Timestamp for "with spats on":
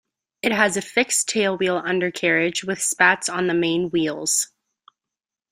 2.63-3.45